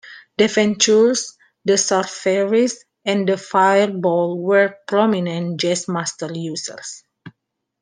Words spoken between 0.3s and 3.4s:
The Ventures, The Surfaris, and The